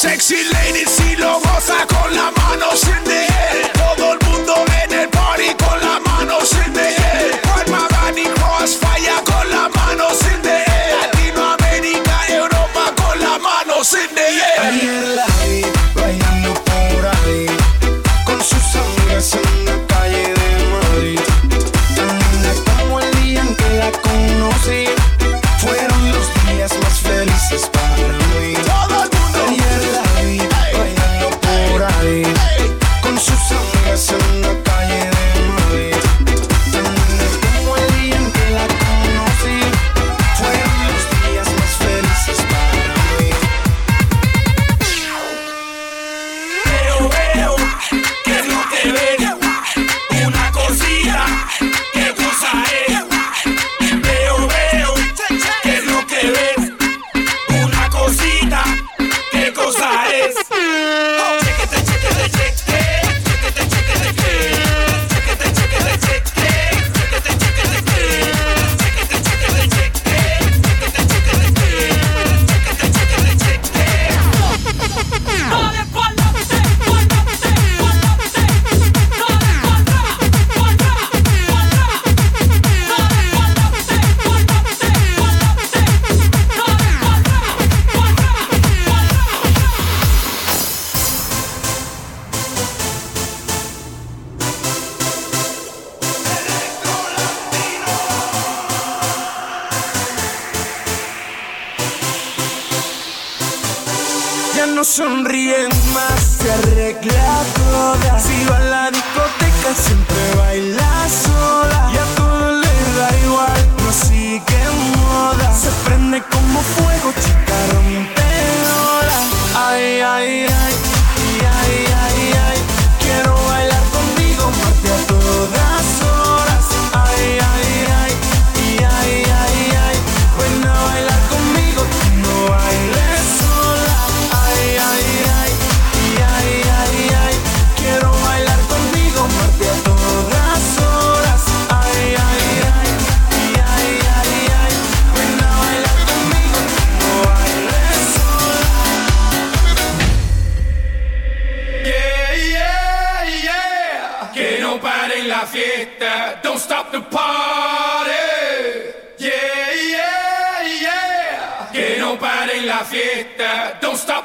Sexy 0.00 0.36
ladies. 0.54 0.99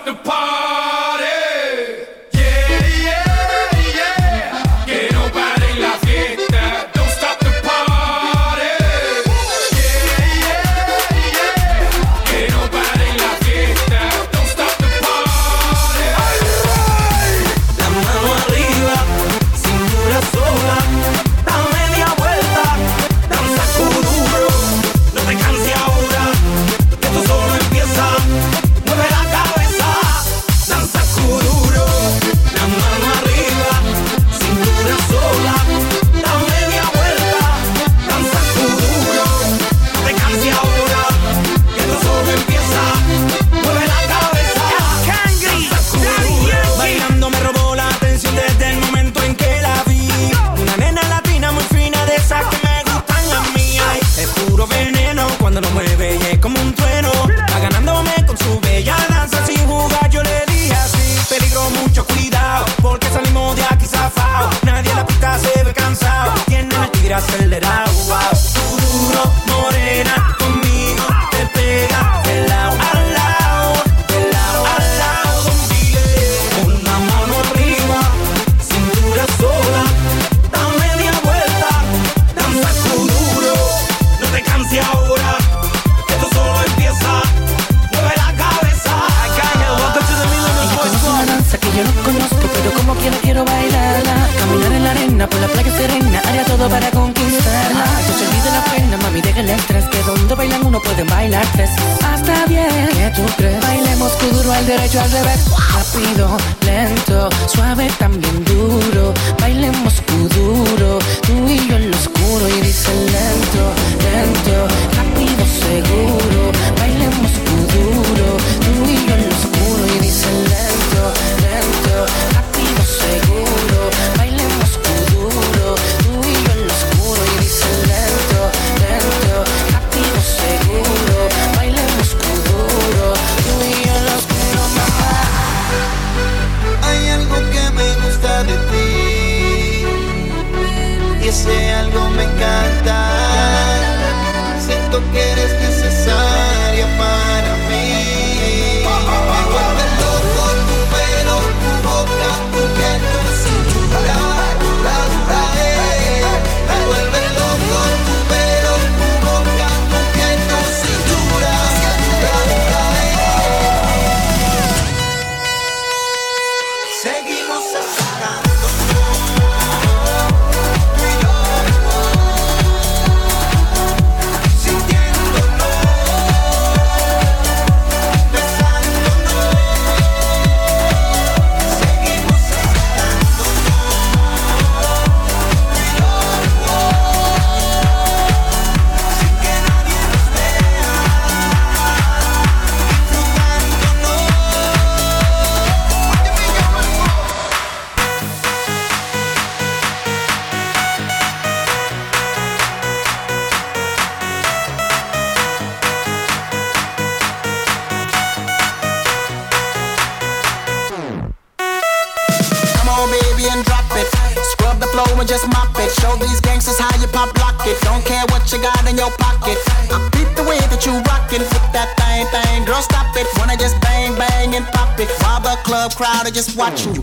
The 0.05 0.13
party. 0.13 0.54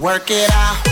work 0.02 0.32
it 0.32 0.50
out. 0.52 0.91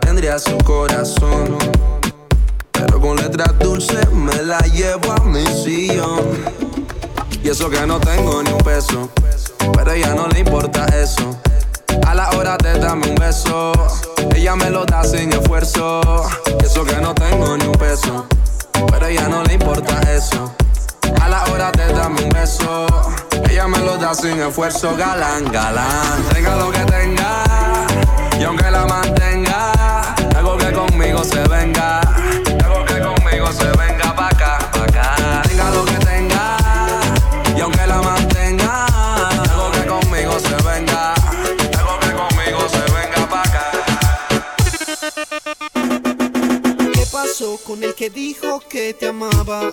tendría 0.00 0.38
su 0.38 0.56
corazón. 0.58 1.58
Pero 2.72 3.00
con 3.00 3.16
letras 3.16 3.58
dulces 3.58 4.10
me 4.12 4.42
la 4.42 4.58
llevo 4.60 5.12
a 5.12 5.20
mi 5.24 5.46
sillón. 5.46 6.30
Y 7.42 7.48
eso 7.48 7.68
que 7.68 7.84
no 7.86 7.98
tengo 7.98 8.42
ni 8.42 8.52
un 8.52 8.58
peso, 8.58 9.10
pero 9.74 9.90
a 9.90 9.96
ella 9.96 10.14
no 10.14 10.28
le 10.28 10.40
importa 10.40 10.86
eso. 10.86 11.36
A 12.06 12.14
la 12.14 12.30
hora 12.30 12.56
de 12.56 12.78
dame 12.78 13.08
un 13.08 13.14
beso, 13.16 13.72
ella 14.34 14.54
me 14.54 14.70
lo 14.70 14.84
da 14.84 15.02
sin 15.02 15.32
esfuerzo. 15.32 16.00
Y 16.60 16.64
eso 16.64 16.84
que 16.84 16.96
no 16.96 17.14
tengo 17.14 17.56
ni 17.56 17.66
un 17.66 17.72
peso, 17.72 18.26
pero 18.90 19.06
a 19.06 19.10
ella 19.10 19.28
no 19.28 19.42
le 19.42 19.54
importa 19.54 20.00
eso. 20.12 20.54
A 21.20 21.28
la 21.28 21.44
hora 21.46 21.72
de 21.72 21.92
dame 21.92 22.22
un 22.22 22.30
beso, 22.30 22.86
ella 23.50 23.66
me 23.66 23.78
lo 23.78 23.96
da 23.98 24.14
sin 24.14 24.40
esfuerzo. 24.40 24.94
Galán, 24.96 25.50
galán, 25.50 26.22
tenga 26.32 26.56
lo 26.56 26.70
que 26.70 26.80
tenga 26.80 27.61
y 28.42 28.44
aunque 28.44 28.68
la 28.72 28.84
mantenga, 28.86 29.72
algo 30.34 30.56
que 30.58 30.72
conmigo 30.72 31.22
se 31.22 31.46
venga, 31.46 32.00
algo 32.64 32.84
que 32.84 33.00
conmigo 33.00 33.52
se 33.52 33.70
venga 33.78 34.16
pa' 34.16 34.26
acá, 34.26 34.58
pa' 34.72 34.82
acá. 34.82 35.42
Tenga 35.44 35.70
lo 35.70 35.84
que 35.84 35.96
tenga, 35.98 36.56
y 37.56 37.60
aunque 37.60 37.86
la 37.86 38.02
mantenga, 38.02 38.86
algo 39.48 39.70
que 39.70 39.86
conmigo 39.86 40.40
se 40.40 40.56
venga, 40.68 41.14
algo 41.78 42.00
que 42.00 42.10
conmigo 42.20 42.68
se 42.68 42.82
venga 42.92 43.28
pa' 43.30 43.42
acá. 43.42 43.70
¿Qué 46.94 47.06
pasó 47.12 47.58
con 47.64 47.84
el 47.84 47.94
que 47.94 48.10
dijo 48.10 48.60
que 48.68 48.92
te 48.94 49.06
amaba? 49.06 49.72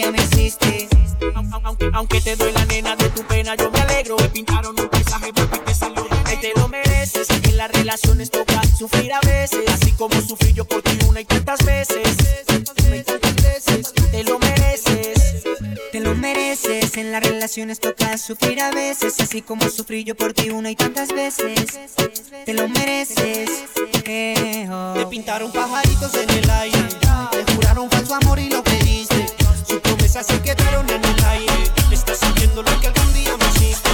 Que 0.00 0.10
me 0.10 0.18
hiciste. 0.22 0.88
Aunque, 1.62 1.90
aunque 1.92 2.20
te 2.22 2.34
doy 2.34 2.52
la 2.52 2.64
nena 2.64 2.96
de 2.96 3.10
tu 3.10 3.22
pena, 3.24 3.54
yo 3.54 3.70
me 3.70 3.80
alegro. 3.80 4.16
Me 4.16 4.30
pintaron 4.30 4.74
un 4.80 4.88
paisaje 4.88 5.30
porque 5.30 5.58
te 5.58 5.74
salió 5.74 6.04
de 6.04 6.36
te 6.38 6.52
lo 6.56 6.68
mereces. 6.68 7.28
En 7.28 7.58
las 7.58 7.70
relaciones 7.70 8.30
toca 8.30 8.62
sufrir 8.78 9.12
a 9.12 9.20
veces. 9.20 9.60
Así 9.68 9.92
como 9.92 10.18
sufrí 10.22 10.54
yo 10.54 10.64
por 10.64 10.80
ti 10.80 10.96
una 11.06 11.20
y 11.20 11.26
tantas 11.26 11.62
veces. 11.66 12.16
Una 12.86 12.96
y 12.96 13.02
tantas 13.02 13.34
veces. 13.42 13.92
Te 13.92 14.24
lo 14.24 14.38
mereces. 14.38 15.42
Te 15.92 16.00
lo 16.00 16.14
mereces. 16.14 16.96
En 16.96 17.12
las 17.12 17.22
relaciones 17.22 17.78
toca 17.78 18.16
sufrir 18.16 18.58
a 18.62 18.70
veces. 18.70 19.20
Así 19.20 19.42
como 19.42 19.68
sufrí 19.68 20.04
yo 20.04 20.14
por 20.14 20.32
ti 20.32 20.48
una 20.48 20.70
y 20.70 20.76
tantas 20.76 21.12
veces. 21.12 21.78
Te 22.46 22.54
lo 22.54 22.68
mereces. 22.68 23.50
Eh, 24.06 24.66
oh. 24.70 24.94
Te 24.96 25.04
pintaron 25.06 25.52
pajaritos 25.52 26.14
en 26.14 26.30
el 26.30 26.48
aire. 26.48 26.88
Te 27.30 27.52
juraron 27.52 27.90
falso 27.90 28.14
amor 28.14 28.38
y 28.38 28.48
lo 28.48 28.64
promesas 30.10 30.26
se 30.26 30.42
quedaron 30.42 30.88
en 30.90 31.04
el 31.04 31.24
aire. 31.24 31.52
Estás 31.92 32.18
sintiendo 32.18 32.62
lo 32.62 32.80
que 32.80 32.88
algún 32.88 33.14
día 33.14 33.36
me 33.36 33.44
hiciste. 33.46 33.90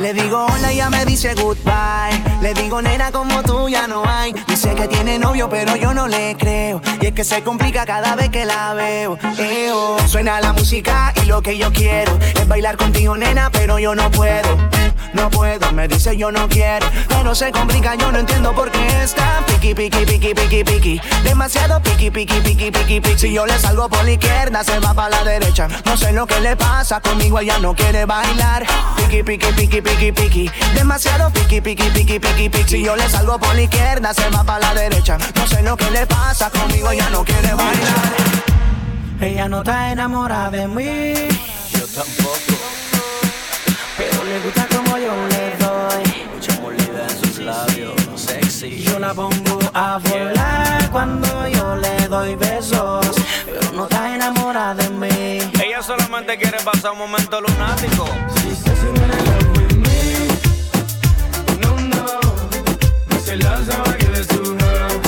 Le 0.00 0.12
digo 0.12 0.46
hola 0.46 0.72
y 0.72 0.76
ya 0.76 0.90
me 0.90 1.04
dice 1.04 1.34
goodbye. 1.34 2.42
Le 2.42 2.52
digo 2.54 2.82
nena 2.82 3.10
como 3.10 3.42
tú 3.42 3.68
ya 3.68 3.86
no 3.86 4.02
hay. 4.06 4.34
Dice 4.48 4.74
que 4.74 4.88
tiene 4.88 5.18
novio 5.18 5.48
pero 5.48 5.76
yo 5.76 5.94
no 5.94 6.08
le 6.08 6.36
creo. 6.36 6.80
Y 7.00 7.06
es 7.06 7.12
que 7.12 7.24
se 7.24 7.42
complica 7.42 7.86
cada 7.86 8.14
vez 8.16 8.28
que 8.30 8.44
la 8.44 8.74
veo. 8.74 9.18
Eo. 9.38 9.96
Suena 10.08 10.40
la 10.40 10.52
música 10.52 11.12
y 11.22 11.26
lo 11.26 11.40
que 11.42 11.56
yo 11.56 11.72
quiero 11.72 12.18
es 12.20 12.46
bailar 12.46 12.76
contigo 12.76 13.16
nena 13.16 13.50
pero 13.50 13.78
yo 13.78 13.94
no 13.94 14.10
puedo. 14.10 14.73
No 15.14 15.30
puedo, 15.30 15.72
me 15.72 15.88
dice 15.88 16.16
yo 16.16 16.30
no 16.30 16.48
quiero. 16.48 16.86
Pero 17.08 17.34
se 17.34 17.50
complica, 17.50 17.94
yo 17.94 18.12
no 18.12 18.18
entiendo 18.18 18.52
por 18.54 18.70
qué 18.70 19.02
está 19.02 19.42
piqui, 19.46 19.74
piqui, 19.74 20.04
piqui, 20.04 20.34
piqui, 20.34 20.64
piqui. 20.64 21.00
Demasiado 21.22 21.80
piqui, 21.80 22.10
piqui, 22.10 22.40
piqui, 22.40 22.70
piqui, 22.70 23.00
piqui. 23.00 23.18
Si 23.18 23.32
yo 23.32 23.46
le 23.46 23.58
salgo 23.58 23.88
por 23.88 24.04
la 24.04 24.10
izquierda, 24.12 24.64
se 24.64 24.78
va 24.80 24.92
para 24.92 25.10
la 25.10 25.24
derecha. 25.24 25.68
No 25.84 25.96
sé 25.96 26.12
lo 26.12 26.26
que 26.26 26.40
le 26.40 26.56
pasa 26.56 27.00
conmigo, 27.00 27.38
ella 27.38 27.58
no 27.58 27.74
quiere 27.74 28.04
bailar. 28.04 28.66
Piqui, 28.96 29.22
piqui, 29.22 29.52
piqui, 29.52 29.80
piqui, 29.80 30.12
piqui. 30.12 30.50
Demasiado 30.74 31.30
piqui, 31.30 31.60
piqui, 31.60 31.90
piqui, 31.90 32.18
piqui, 32.18 32.48
piqui. 32.48 32.68
Si 32.68 32.82
yo 32.84 32.96
le 32.96 33.08
salgo 33.08 33.38
por 33.38 33.54
la 33.54 33.62
izquierda, 33.62 34.12
se 34.12 34.28
va 34.30 34.42
para 34.42 34.58
la 34.58 34.74
derecha. 34.74 35.16
No 35.36 35.46
sé 35.46 35.62
lo 35.62 35.76
que 35.76 35.90
le 35.90 36.06
pasa 36.06 36.50
conmigo, 36.50 36.90
ella 36.90 37.08
no 37.10 37.24
quiere 37.24 37.54
bailar. 37.54 38.12
Ella 39.20 39.48
no 39.48 39.58
está 39.60 39.92
enamorada 39.92 40.50
de 40.50 40.66
mí. 40.66 41.14
Yo 41.72 41.86
tampoco. 41.86 42.38
Pero 43.96 44.24
le 44.24 44.40
gusta 44.40 44.73
Yo 48.70 48.98
la 48.98 49.12
pongo 49.12 49.58
a 49.74 49.98
volar 49.98 50.90
cuando 50.90 51.48
yo 51.48 51.76
le 51.76 52.08
doy 52.08 52.34
besos. 52.36 53.06
Pero 53.44 53.72
no 53.72 53.84
está 53.84 54.14
enamorada 54.14 54.74
de 54.74 54.88
mí. 54.90 55.38
Ella 55.62 55.82
solamente 55.82 56.38
quiere 56.38 56.58
pasar 56.64 56.92
un 56.92 56.98
momento 56.98 57.40
lunático. 57.40 58.08
No, 61.60 61.76
no. 61.78 63.20
Say 63.20 63.36
love's 63.36 63.68
how 63.68 63.84
I 63.84 63.98
give 63.98 64.14
it 64.14 64.28
to 64.28 64.64
her. 64.64 64.88
Yes, 64.88 65.03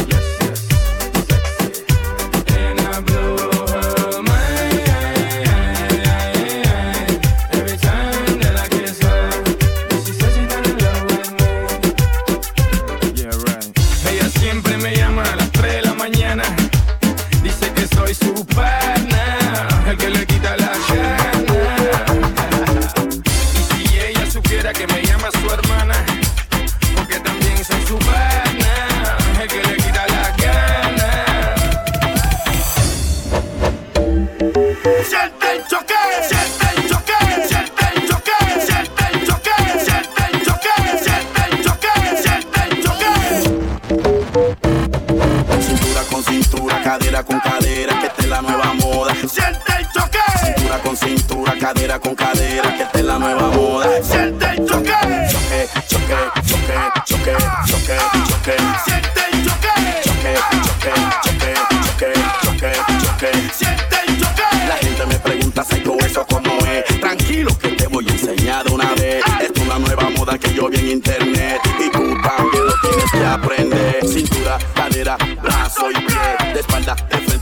es 48.27 48.31
la 48.31 48.43
nueva 48.43 48.75
moda. 48.75 49.15
Siente 49.15 49.73
el 49.79 49.89
choque, 49.91 50.19
Cintura 50.45 50.79
con 50.83 50.97
cintura, 50.97 51.55
cadera 51.61 51.99
con 51.99 52.15
cadera, 52.15 52.77
que 52.77 52.83
esta 52.83 52.99
es 52.99 53.05
la 53.05 53.19
nueva 53.19 53.49
moda. 53.51 53.89
siente 54.03 54.47
el 54.47 54.67
choque, 54.67 54.93
Choque, 55.31 55.69
choque, 55.89 56.17
choque, 56.47 56.75
choque, 57.07 57.37
choque, 57.67 57.97
choque. 58.29 58.57
siente 58.85 59.21
el 59.33 59.45
choque, 59.47 59.69
Choque, 60.05 60.35
choque, 60.65 60.93
choque, 60.93 60.93
choque, 61.23 61.46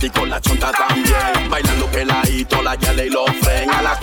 y 0.04 0.10
con 0.10 0.28
la 0.28 0.40
chonta 0.40 0.70
también. 0.72 1.48
Bailando 1.48 1.86
peladito, 1.86 2.62
la 2.62 2.74
yale 2.74 3.06
y 3.06 3.10
lo 3.10 3.24
fren. 3.26 3.70
A 3.70 3.82
la 3.82 3.98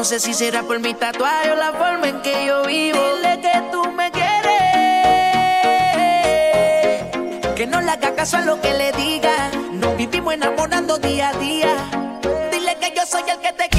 No 0.00 0.04
sé 0.04 0.18
si 0.18 0.34
será 0.34 0.62
por 0.62 0.80
mi 0.80 0.94
tatuaje 0.94 1.52
o 1.52 1.56
la 1.56 1.72
forma 1.72 2.08
en 2.08 2.20
que 2.22 2.46
yo 2.46 2.64
vivo. 2.64 2.98
Dile 3.16 3.40
que 3.40 3.62
tú 3.70 3.92
me 3.92 4.10
quieres. 4.10 4.64
Que 7.54 7.66
no 7.66 7.80
le 7.80 7.90
haga 7.90 8.14
caso 8.14 8.38
a 8.38 8.40
lo 8.40 8.60
que 8.60 8.72
le 8.72 8.92
diga. 8.92 9.50
Nos 9.72 9.96
vivimos 9.96 10.34
enamorando 10.34 10.98
día 10.98 11.28
a 11.28 11.32
día. 11.34 11.74
Dile 12.50 12.76
que 12.78 12.92
yo 12.96 13.06
soy 13.06 13.22
el 13.30 13.38
que 13.38 13.52
te 13.52 13.69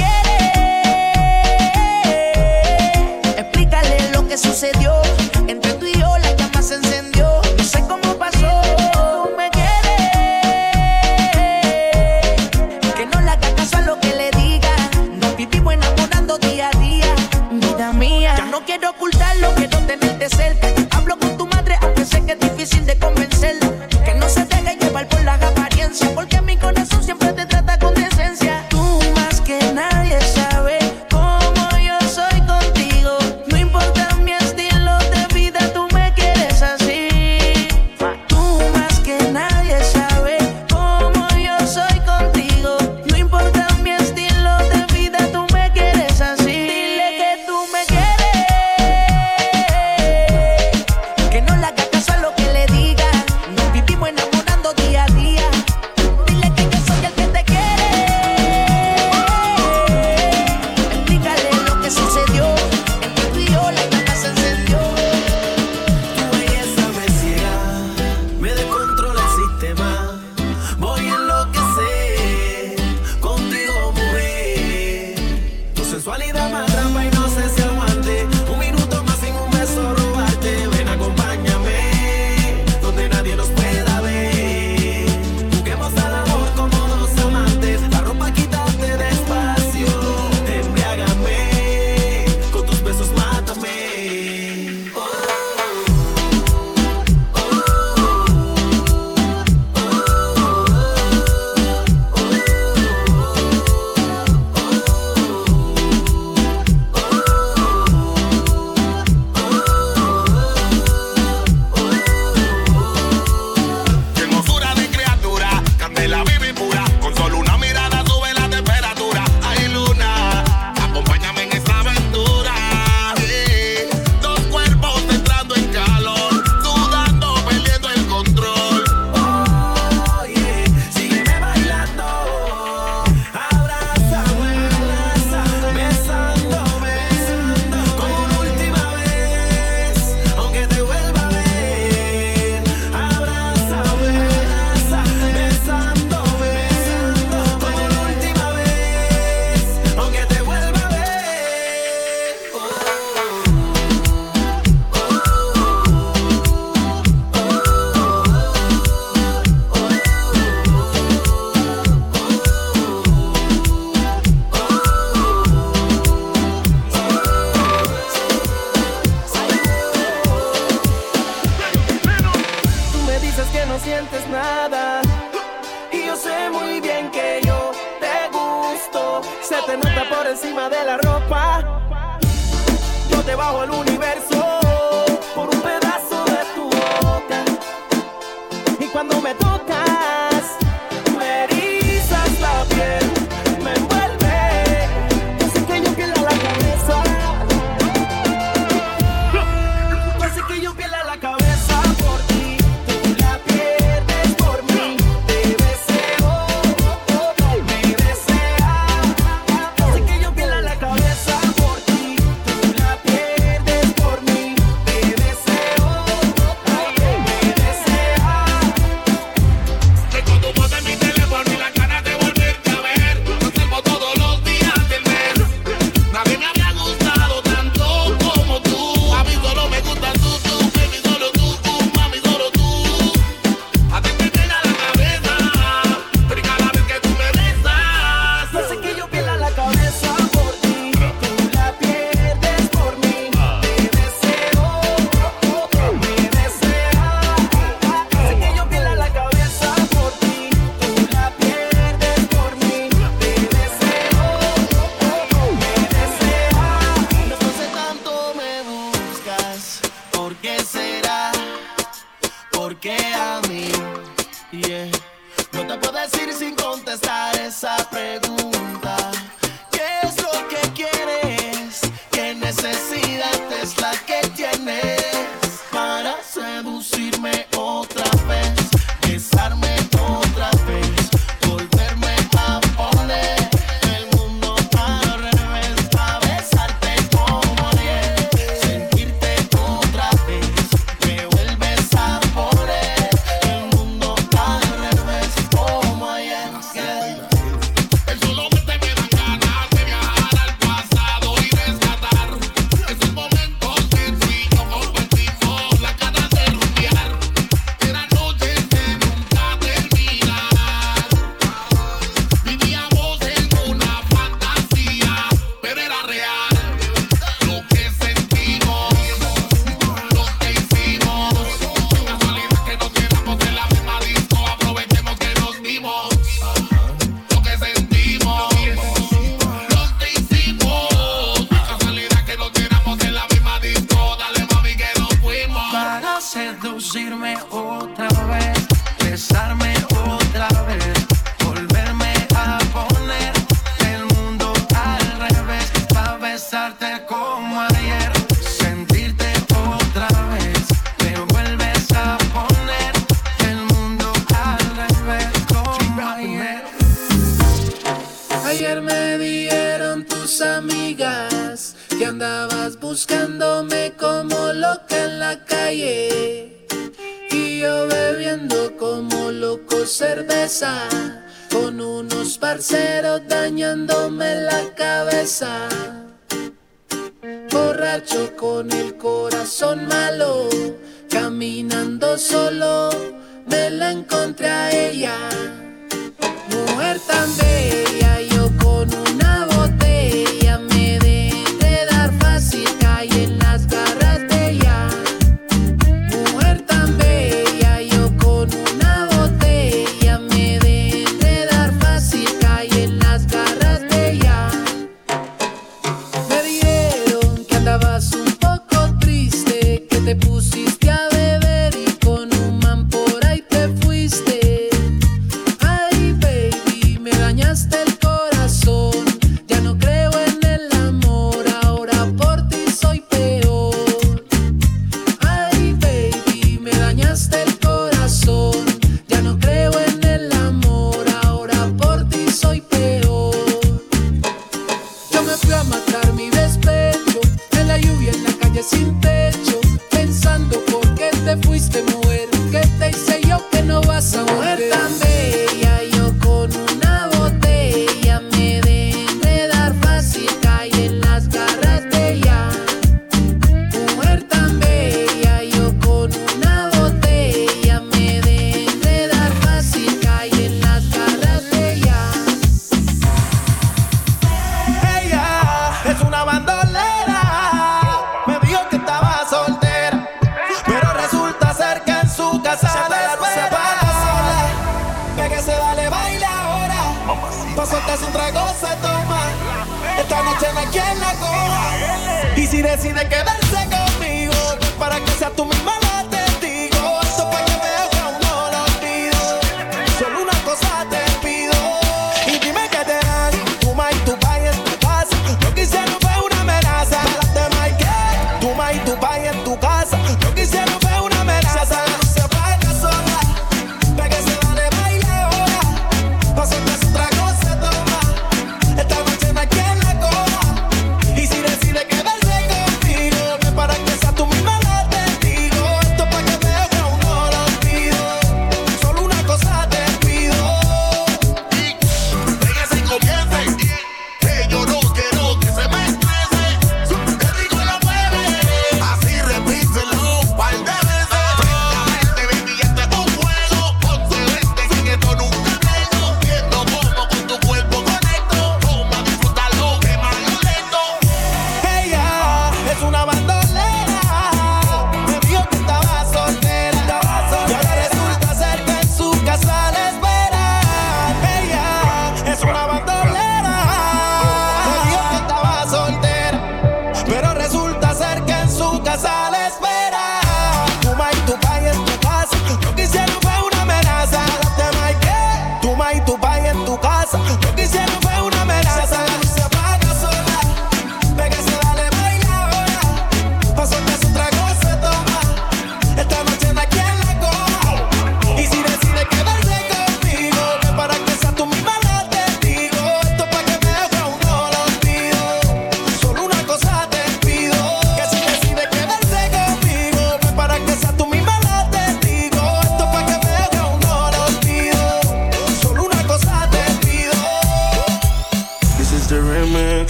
you. 438.70 439.01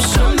so 0.00 0.39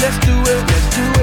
Let's 0.00 0.18
do 0.18 0.32
it. 0.32 0.70
Let's 0.70 0.96
do 0.96 1.02
it. 1.02 1.17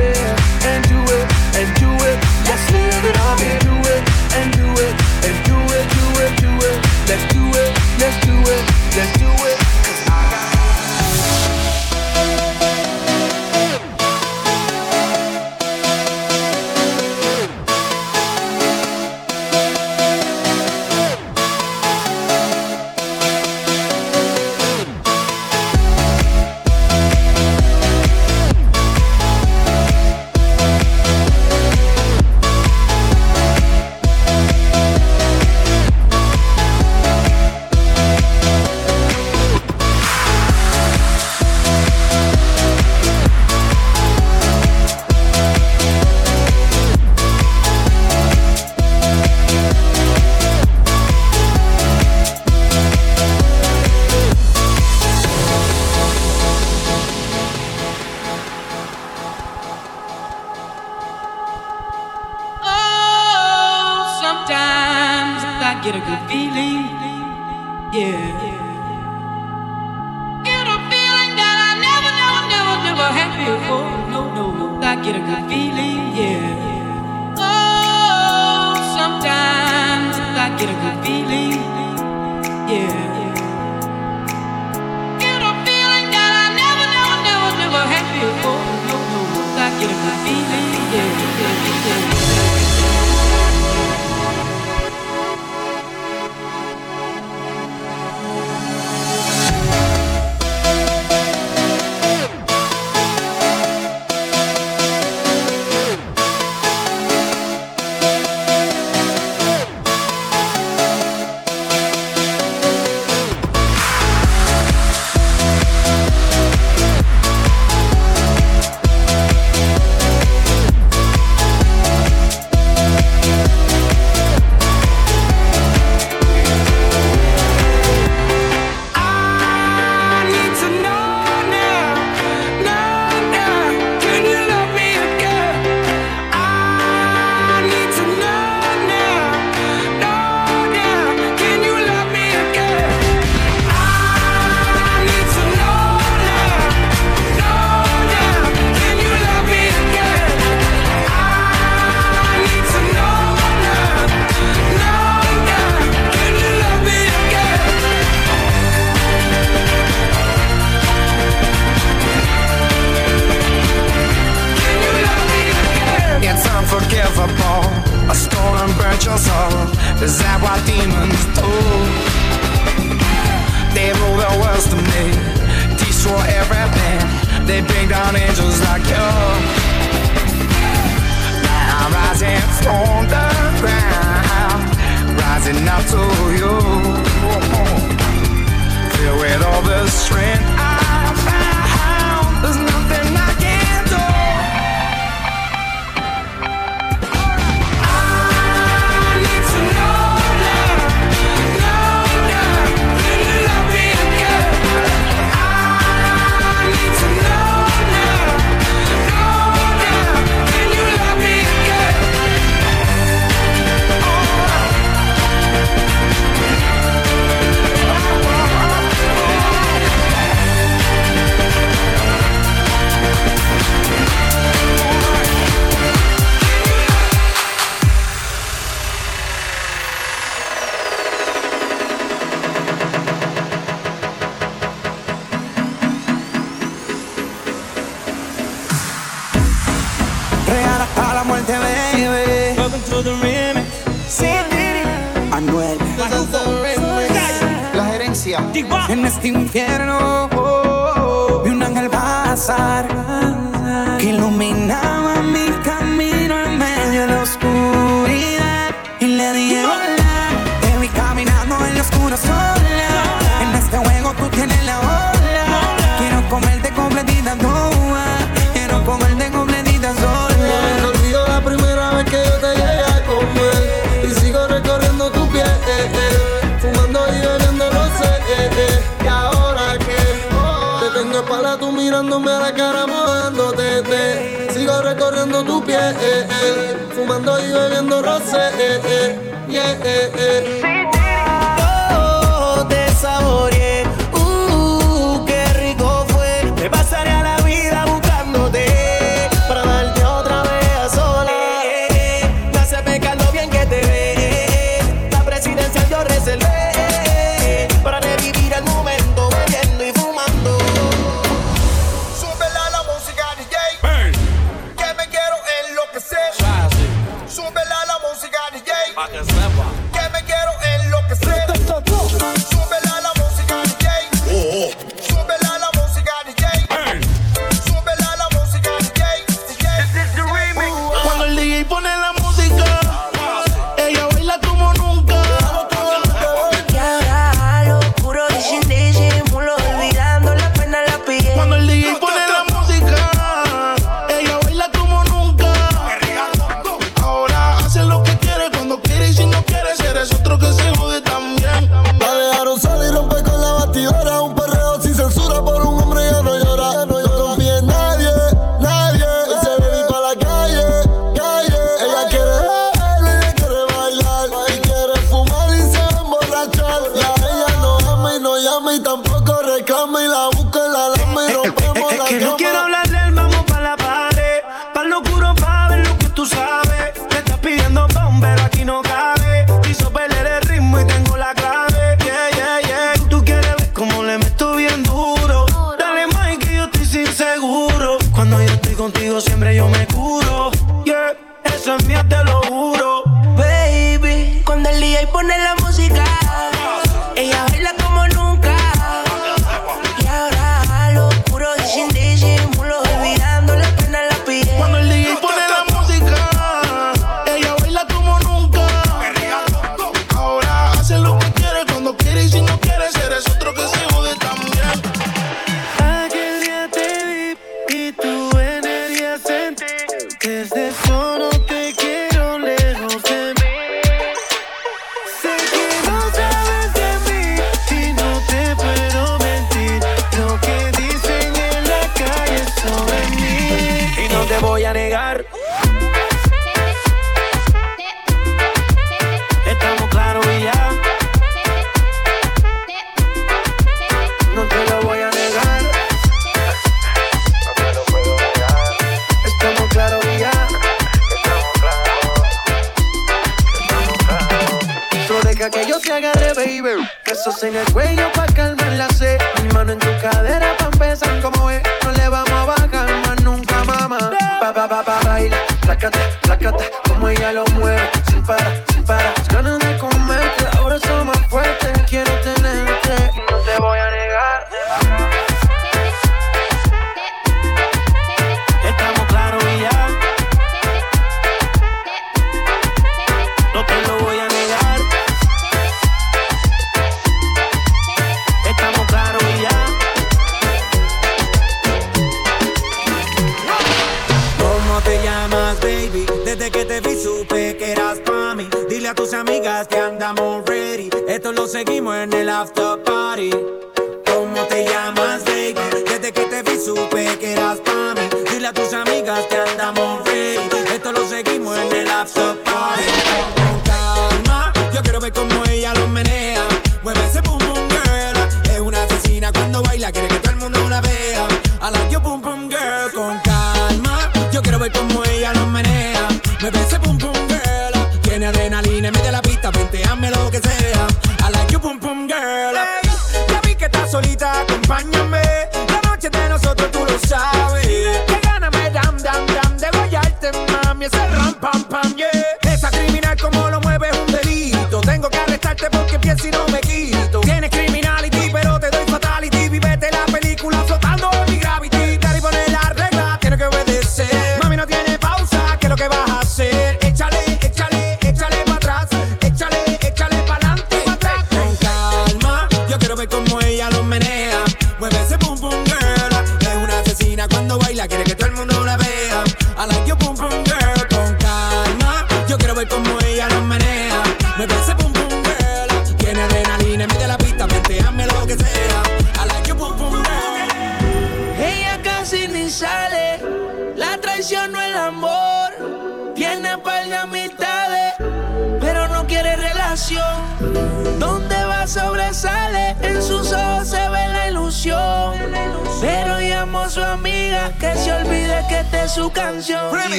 motherfuckers 319.05 319.44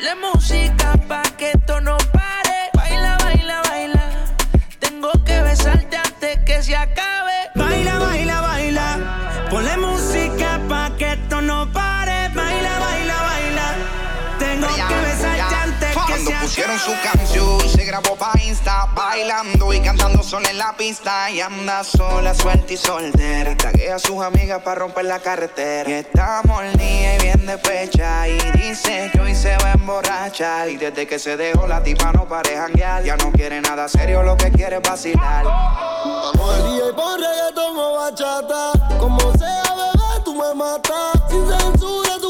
Ponle 0.00 0.14
música 0.14 0.94
pa' 1.08 1.22
que 1.36 1.50
esto 1.50 1.78
no 1.82 1.98
pare. 2.10 2.70
Baila, 2.72 3.18
baila, 3.18 3.60
baila. 3.68 4.02
Tengo 4.78 5.10
que 5.26 5.42
besarte 5.42 5.94
antes 5.94 6.38
que 6.46 6.62
se 6.62 6.74
acabe. 6.74 7.50
Baila, 7.54 7.98
baila, 7.98 8.40
baila. 8.40 9.46
Ponle 9.50 9.76
música 9.76 9.99
pusieron 16.50 16.80
su 16.80 16.90
canción, 17.04 17.60
se 17.68 17.84
grabó 17.84 18.16
pa' 18.16 18.32
Insta, 18.44 18.88
bailando 18.92 19.72
y 19.72 19.78
cantando 19.78 20.20
sola 20.20 20.50
en 20.50 20.58
la 20.58 20.74
pista. 20.76 21.30
Y 21.30 21.40
anda 21.40 21.84
sola, 21.84 22.34
suelta 22.34 22.72
y 22.72 22.76
soltera. 22.76 23.56
Taguea 23.56 23.94
a 23.94 23.98
sus 24.00 24.20
amigas 24.20 24.60
para 24.60 24.80
romper 24.80 25.04
la 25.04 25.20
carretera. 25.20 25.88
Y 25.88 25.92
está 25.92 26.42
molida 26.44 27.14
y 27.14 27.18
bien 27.22 27.46
despecha. 27.46 28.26
Y 28.26 28.36
dice 28.58 29.10
que 29.12 29.20
hoy 29.20 29.32
se 29.32 29.56
va 29.58 29.68
a 29.68 29.72
emborrachar. 29.74 30.68
Y 30.68 30.76
desde 30.76 31.06
que 31.06 31.20
se 31.20 31.36
dejó 31.36 31.68
la 31.68 31.84
tipa 31.84 32.10
no 32.10 32.26
pare 32.26 32.56
janguear. 32.56 33.04
Ya 33.04 33.16
no 33.16 33.30
quiere 33.30 33.60
nada 33.60 33.88
serio, 33.88 34.24
lo 34.24 34.36
que 34.36 34.50
quiere 34.50 34.78
es 34.78 34.82
vacilar. 34.82 35.44
Vamos 35.44 36.52
al 36.52 36.74
y 36.74 36.92
pon 36.96 37.20
reggaetón 37.20 37.78
o 37.78 37.92
bachata. 37.94 38.72
Como 38.98 39.20
sea, 39.38 39.62
bebé, 39.76 40.24
tú 40.24 40.34
me 40.34 40.52
matas. 40.54 41.12
Sin 41.30 41.46
censura, 41.46 42.18
tu 42.20 42.29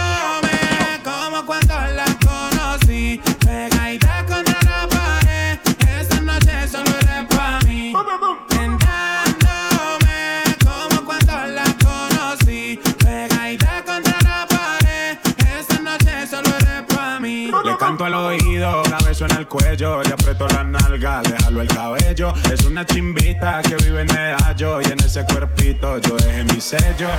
cuello 19.51 20.01
Le 20.01 20.13
aprieto 20.13 20.47
la 20.47 20.63
nalga, 20.63 21.21
le 21.23 21.37
jalo 21.43 21.61
el 21.61 21.67
cabello 21.67 22.33
Es 22.51 22.63
una 22.65 22.85
chimbita 22.85 23.61
que 23.61 23.75
vive 23.75 24.01
en 24.01 24.07
Medallo 24.07 24.81
Y 24.81 24.85
en 24.85 24.99
ese 24.99 25.25
cuerpito 25.25 25.99
yo 25.99 26.15
dejé 26.15 26.43
mi 26.45 26.61
sello 26.61 27.09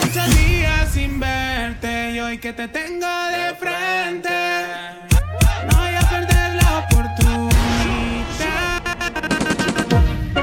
Muchos 0.00 0.36
días 0.36 0.90
sin 0.92 1.20
verte 1.20 2.12
y 2.12 2.20
hoy 2.20 2.38
que 2.38 2.52
te 2.52 2.68
tengo 2.68 3.06
de 3.06 3.54
frente, 3.56 4.30
no 5.68 5.76
voy 5.76 5.94
a 5.94 6.08
perder 6.08 6.62
la 6.62 6.78
oportunidad. 6.78 7.53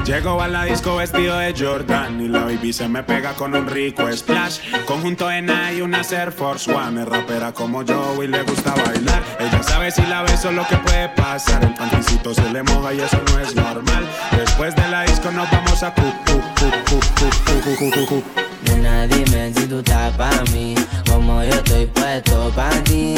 Llego 0.04 0.42
a 0.42 0.48
la 0.48 0.64
disco 0.64 0.96
vestido 0.96 1.38
de 1.38 1.54
Jordan 1.56 2.20
y 2.20 2.28
la 2.28 2.40
baby 2.44 2.72
se 2.72 2.88
me 2.88 3.04
pega 3.04 3.34
con 3.34 3.54
un 3.54 3.68
rico 3.68 4.10
splash. 4.10 4.58
Conjunto 4.84 5.30
en 5.30 5.48
y 5.76 5.80
una 5.80 6.02
Air 6.02 6.32
Force 6.32 6.72
One. 6.72 7.02
Es 7.02 7.08
rapera 7.08 7.52
como 7.52 7.84
yo 7.84 8.20
y 8.20 8.26
le 8.26 8.42
gusta 8.42 8.74
bailar. 8.74 9.22
Ella 9.38 9.62
sabe 9.62 9.92
si 9.92 10.02
la 10.02 10.22
beso 10.22 10.50
lo 10.50 10.66
que 10.66 10.76
puede 10.78 11.08
pasar. 11.10 11.62
El 11.64 11.74
panticito 11.74 12.34
se 12.34 12.50
le 12.50 12.64
moja 12.64 12.92
y 12.92 13.00
eso 13.00 13.20
no 13.28 13.38
es 13.38 13.54
normal. 13.54 14.04
Después 14.36 14.74
de 14.74 14.88
la 14.88 15.04
disco 15.04 15.30
nos 15.30 15.48
vamos 15.52 15.82
a 15.84 15.94
cu, 15.94 16.02
cu, 16.26 18.06
cu, 18.06 18.22
Nena, 18.64 19.06
dime 19.06 19.52
si 19.54 19.66
tú 19.66 19.78
estás 19.78 20.12
pa' 20.16 20.42
mí, 20.52 20.74
como 21.08 21.44
yo 21.44 21.50
estoy 21.50 21.86
puesto 21.86 22.50
pa' 22.56 22.70
ti. 22.84 23.14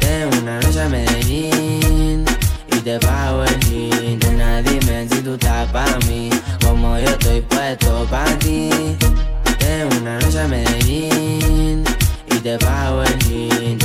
En 0.00 0.42
una 0.42 0.60
noche 0.60 0.80
a 0.80 0.88
Medellín 0.88 2.37
y 2.78 2.82
te 2.82 2.98
pago 3.00 3.44
el 3.44 3.60
jean. 3.60 4.18
Nena, 4.18 4.62
dime 4.62 5.08
si 5.08 5.20
tú 5.22 5.34
estás 5.34 5.68
pa' 5.70 5.98
mí, 6.06 6.30
como 6.64 6.98
yo 6.98 7.10
estoy 7.10 7.40
puesto 7.42 8.06
pa' 8.10 8.24
ti. 8.38 8.70
Tengo 9.58 9.96
una 10.00 10.18
noche 10.18 10.40
a 10.40 10.48
Medellín 10.48 11.84
y 12.30 12.34
te 12.36 12.58
pago 12.58 13.02
el 13.02 13.18
jean. 13.18 13.78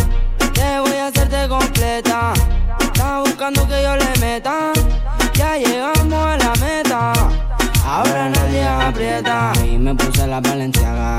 Te 0.54 0.80
voy 0.80 0.98
a 0.98 1.08
hacerte 1.08 1.48
completa, 1.48 2.34
estás 2.80 3.24
buscando 3.24 3.68
que 3.68 3.84
yo 3.84 3.96
le 3.96 4.20
meta. 4.20 4.72
Ya 5.34 5.58
llegamos 5.58 6.14
a 6.14 6.38
la 6.38 6.54
meta. 6.56 7.14
Ahora 7.86 8.30
nadie 8.30 8.64
aprieta. 8.64 9.54
Y 9.66 9.78
me 9.78 9.96
puse 9.96 10.28
la 10.28 10.40
valenciaga. 10.40 11.18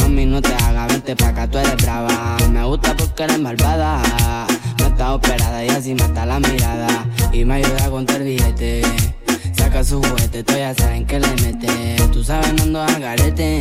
Mami, 0.00 0.26
no 0.26 0.40
te 0.40 0.54
hagas, 0.54 0.88
vente 0.88 1.14
pa' 1.16 1.28
acá, 1.28 1.46
tú 1.46 1.58
eres 1.58 1.76
brava. 1.76 2.36
Me 2.50 2.64
gusta 2.64 2.94
porque 2.96 3.22
eres 3.24 3.38
malvada. 3.38 4.02
Está 4.98 5.14
operada 5.14 5.64
y 5.64 5.68
así 5.68 5.94
mata 5.94 6.26
la 6.26 6.40
mirada. 6.40 6.88
Y 7.32 7.44
me 7.44 7.54
ayuda 7.54 7.84
a 7.84 7.88
contar 7.88 8.20
billete. 8.20 8.82
saca 9.52 9.84
su 9.84 10.02
juguete, 10.02 10.42
tú 10.42 10.54
ya 10.54 10.74
saben 10.74 11.06
que 11.06 11.20
le 11.20 11.28
mete. 11.40 12.02
Tú 12.12 12.24
sabes, 12.24 12.52
no 12.54 12.64
ando 12.64 12.82
al 12.82 13.00
garete. 13.00 13.60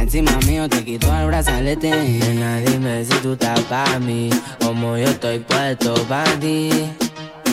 Encima 0.00 0.36
mío 0.44 0.68
te 0.68 0.82
quito 0.82 1.16
el 1.16 1.28
brazalete. 1.28 1.90
Nena, 1.90 2.56
dime 2.58 3.04
si 3.04 3.14
tú 3.22 3.34
estás 3.34 3.60
pa' 3.60 4.00
mí, 4.00 4.30
como 4.58 4.96
yo 4.96 5.04
estoy 5.04 5.38
puesto 5.38 5.94
pa' 6.08 6.24
ti. 6.40 6.70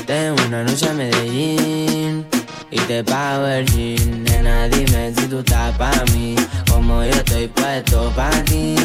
Tengo 0.08 0.42
una 0.48 0.64
noche 0.64 0.90
a 0.90 0.94
Medellín 0.94 2.26
y 2.72 2.80
te 2.88 3.04
pago 3.04 3.46
el 3.46 3.68
jean. 3.68 4.24
Nena, 4.24 4.68
dime 4.68 5.14
si 5.16 5.28
tú 5.28 5.40
estás 5.42 5.78
pa' 5.78 6.06
mí, 6.16 6.36
como 6.68 7.04
yo 7.04 7.12
estoy 7.12 7.48
puesto 7.50 8.12
pa' 8.16 8.32
ti. 8.46 8.76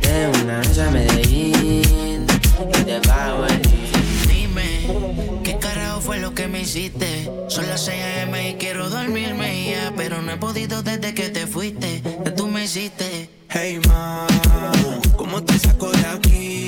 Tengo 0.00 0.44
una 0.44 0.58
noche 0.58 0.80
a 0.80 0.90
Medellín 0.92 2.15
y 2.60 2.84
te 2.84 3.00
pago 3.00 3.46
el 3.46 3.62
jean. 3.62 4.28
Dime, 4.28 5.40
¿qué 5.44 5.58
carajo 5.58 6.00
fue 6.00 6.18
lo 6.18 6.34
que 6.34 6.48
me 6.48 6.60
hiciste? 6.62 7.30
Son 7.48 7.66
las 7.68 7.84
6 7.84 8.02
a.m. 8.02 8.50
y 8.50 8.54
quiero 8.54 8.88
dormirme 8.88 9.70
ya, 9.70 9.92
pero 9.96 10.22
no 10.22 10.32
he 10.32 10.36
podido 10.36 10.82
desde 10.82 11.14
que 11.14 11.28
te 11.30 11.46
fuiste. 11.46 12.02
Que 12.24 12.30
tú 12.30 12.48
me 12.48 12.64
hiciste. 12.64 13.30
Hey 13.48 13.80
ma, 13.86 14.26
¿cómo 15.16 15.42
te 15.42 15.58
saco 15.58 15.90
de 15.90 16.06
aquí? 16.06 16.66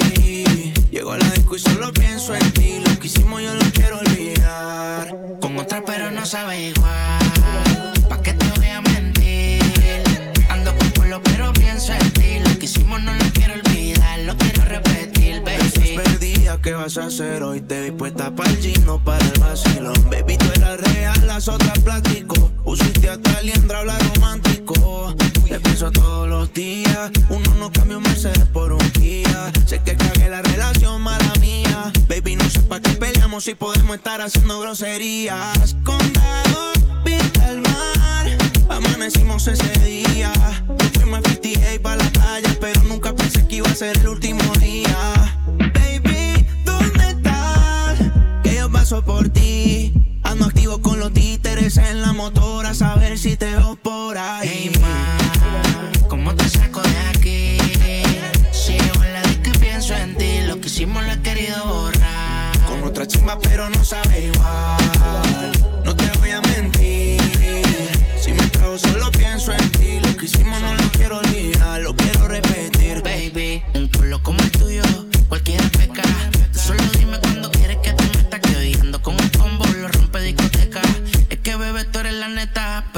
Llego 0.90 1.12
a 1.12 1.18
la 1.18 1.30
disco 1.30 1.56
y 1.56 1.58
solo 1.58 1.92
pienso 1.92 2.34
en 2.34 2.52
ti. 2.52 2.80
Lo 2.86 2.98
que 2.98 3.06
hicimos 3.06 3.42
yo 3.42 3.54
lo 3.54 3.64
quiero 3.72 3.98
olvidar. 3.98 5.14
Con 5.40 5.58
otra 5.58 5.82
pero 5.84 6.10
no 6.10 6.24
sabe 6.24 6.68
igual. 6.68 7.92
¿Pa' 8.08 8.22
qué 8.22 8.32
te 8.32 8.46
voy 8.58 8.68
a 8.68 8.80
mentir? 8.80 9.60
Ando 10.48 10.74
con 10.76 10.90
pueblo 10.92 11.20
pero 11.22 11.52
pienso 11.52 11.92
en 11.92 12.10
ti. 12.12 12.38
Lo 12.44 12.58
que 12.58 12.66
hicimos 12.66 13.02
no 13.02 13.12
lo 13.12 13.24
quiero 13.32 13.54
olvidar, 13.54 14.18
lo 14.20 14.36
quiero 14.36 14.64
repetir. 14.64 15.07
¿Qué 16.62 16.72
vas 16.72 16.96
a 16.96 17.06
hacer 17.06 17.42
hoy? 17.42 17.60
Te 17.60 17.82
vi 17.82 17.90
puesta 17.90 18.34
para 18.34 18.50
el 18.50 18.58
gino, 18.58 19.02
para 19.04 19.24
el 19.24 19.40
vacilón. 19.40 19.94
Baby, 20.10 20.36
tú 20.38 20.46
eras 20.54 20.80
real, 20.80 21.26
las 21.26 21.48
otras 21.48 21.78
plástico. 21.80 22.50
Usiste 22.64 23.08
hasta 23.08 23.42
liendra, 23.42 23.80
habla 23.80 23.98
romántico. 24.14 25.14
Te 25.48 25.60
pienso 25.60 25.90
todos 25.90 26.28
los 26.28 26.52
días. 26.52 27.10
Uno 27.28 27.54
no 27.58 27.72
cambia 27.72 27.96
un 27.98 28.02
Mercedes 28.02 28.46
por 28.52 28.72
un 28.72 28.90
Kia. 28.90 29.52
Sé 29.66 29.80
que 29.82 29.96
cagué 29.96 30.28
la 30.28 30.42
relación, 30.42 31.02
mala 31.02 31.32
mía. 31.40 31.92
Baby, 32.08 32.36
no 32.36 32.48
sé 32.48 32.60
pa' 32.60 32.80
qué 32.80 32.90
peleamos 32.90 33.44
si 33.44 33.54
podemos 33.54 33.96
estar 33.96 34.20
haciendo 34.20 34.60
groserías. 34.60 35.76
Condado, 35.84 36.72
vista 37.04 37.46
al 37.46 37.60
mar. 37.60 38.26
Amanecimos 38.68 39.46
ese 39.46 39.78
día. 39.80 40.32
Fuimos 40.94 41.20
a 41.20 41.28
58 41.28 41.82
pa' 41.82 41.96
la 41.96 42.10
playa, 42.10 42.56
pero 42.60 42.82
nunca 42.84 43.14
pensé 43.14 43.46
que 43.46 43.56
iba 43.56 43.68
a 43.68 43.74
ser 43.74 43.96
el 43.98 44.08
último 44.08 44.42
día. 44.60 45.38
Paso 48.78 49.02
por 49.02 49.28
ti. 49.28 49.92
Ando 50.22 50.46
activo 50.46 50.80
con 50.80 51.00
los 51.00 51.12
títeres 51.12 51.76
en 51.78 52.00
la 52.00 52.12
motora, 52.12 52.70
a 52.70 52.74
saber 52.74 53.18
si 53.18 53.36
te 53.36 53.46
veo 53.56 53.76
por 53.76 54.16
ahí. 54.16 54.48
Hey, 54.48 54.72
ma, 54.80 56.08
¿cómo 56.08 56.32
te 56.34 56.48
saco 56.48 56.80
de 56.82 56.98
aquí? 57.12 57.58
Sigo 58.52 59.02
en 59.04 59.12
la 59.14 59.22
disco 59.22 59.50
y 59.54 59.58
pienso 59.58 59.94
en 59.94 60.14
ti. 60.16 60.32
Lo 60.46 60.60
que 60.60 60.68
hicimos 60.68 61.04
lo 61.04 61.12
he 61.12 61.20
querido 61.22 61.58
borrar. 61.66 62.58
Con 62.68 62.84
otra 62.84 63.04
chimba, 63.06 63.36
pero 63.40 63.68
no 63.68 63.84
sabe 63.84 64.26
igual. 64.26 65.52
No 65.84 65.96
te 65.96 66.06
voy 66.18 66.30
a 66.30 66.40
mentir. 66.42 67.20
Si 68.22 68.32
me 68.32 68.46
trago, 68.48 68.78
solo 68.78 69.10
pienso 69.10 69.52
en 69.52 69.70
ti. 69.72 69.98
Lo 70.04 70.16
que 70.16 70.26
hicimos 70.26 70.60
no 70.60 70.74
lo 70.74 70.88
quiero 70.92 71.18
olvidar, 71.18 71.80
lo 71.80 71.96
quiero 71.96 72.28
repetir. 72.28 72.77
Tú 82.52 82.97